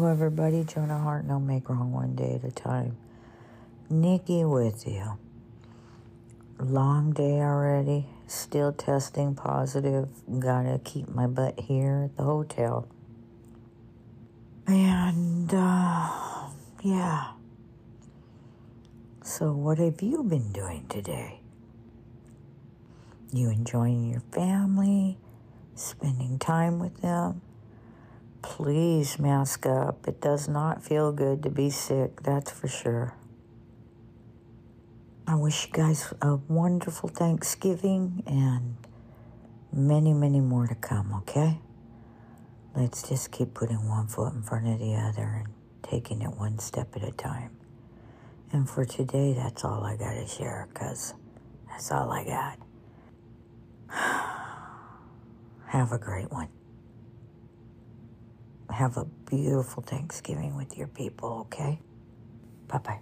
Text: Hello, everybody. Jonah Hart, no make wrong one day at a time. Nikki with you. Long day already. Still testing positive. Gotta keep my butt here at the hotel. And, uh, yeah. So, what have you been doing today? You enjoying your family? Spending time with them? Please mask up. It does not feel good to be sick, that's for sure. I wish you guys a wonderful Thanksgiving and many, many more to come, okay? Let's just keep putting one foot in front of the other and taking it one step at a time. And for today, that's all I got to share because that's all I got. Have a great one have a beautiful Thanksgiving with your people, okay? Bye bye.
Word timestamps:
Hello, 0.00 0.12
everybody. 0.12 0.64
Jonah 0.64 0.98
Hart, 0.98 1.26
no 1.26 1.38
make 1.38 1.68
wrong 1.68 1.92
one 1.92 2.14
day 2.14 2.40
at 2.42 2.48
a 2.48 2.50
time. 2.50 2.96
Nikki 3.90 4.46
with 4.46 4.88
you. 4.88 5.18
Long 6.58 7.12
day 7.12 7.38
already. 7.40 8.06
Still 8.26 8.72
testing 8.72 9.34
positive. 9.34 10.08
Gotta 10.38 10.80
keep 10.82 11.10
my 11.10 11.26
butt 11.26 11.60
here 11.60 12.04
at 12.06 12.16
the 12.16 12.22
hotel. 12.22 12.88
And, 14.66 15.52
uh, 15.52 16.08
yeah. 16.82 17.32
So, 19.22 19.52
what 19.52 19.76
have 19.76 20.00
you 20.00 20.22
been 20.22 20.50
doing 20.50 20.86
today? 20.88 21.40
You 23.34 23.50
enjoying 23.50 24.08
your 24.08 24.22
family? 24.32 25.18
Spending 25.74 26.38
time 26.38 26.78
with 26.78 27.02
them? 27.02 27.42
Please 28.62 29.18
mask 29.18 29.64
up. 29.64 30.06
It 30.06 30.20
does 30.20 30.46
not 30.46 30.82
feel 30.82 31.12
good 31.12 31.42
to 31.44 31.48
be 31.48 31.70
sick, 31.70 32.22
that's 32.22 32.50
for 32.50 32.68
sure. 32.68 33.14
I 35.26 35.34
wish 35.34 35.66
you 35.66 35.72
guys 35.72 36.12
a 36.20 36.36
wonderful 36.36 37.08
Thanksgiving 37.08 38.22
and 38.26 38.76
many, 39.72 40.12
many 40.12 40.40
more 40.40 40.66
to 40.66 40.74
come, 40.74 41.14
okay? 41.20 41.58
Let's 42.76 43.08
just 43.08 43.30
keep 43.30 43.54
putting 43.54 43.88
one 43.88 44.08
foot 44.08 44.34
in 44.34 44.42
front 44.42 44.66
of 44.66 44.78
the 44.78 44.94
other 44.94 45.42
and 45.42 45.48
taking 45.82 46.20
it 46.20 46.36
one 46.36 46.58
step 46.58 46.94
at 46.96 47.02
a 47.02 47.12
time. 47.12 47.56
And 48.52 48.68
for 48.68 48.84
today, 48.84 49.32
that's 49.32 49.64
all 49.64 49.84
I 49.84 49.96
got 49.96 50.12
to 50.12 50.26
share 50.26 50.68
because 50.70 51.14
that's 51.70 51.90
all 51.90 52.12
I 52.12 52.24
got. 52.26 52.58
Have 55.68 55.92
a 55.92 55.98
great 55.98 56.30
one 56.30 56.48
have 58.80 58.98
a 58.98 59.06
beautiful 59.30 59.84
Thanksgiving 59.84 60.56
with 60.56 60.76
your 60.78 60.88
people, 60.88 61.46
okay? 61.52 61.80
Bye 62.68 62.78
bye. 62.78 62.98